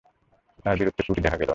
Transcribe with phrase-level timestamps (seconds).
[0.65, 1.49] তাঁর বীরত্বে ত্রুটি দেখা গেল না।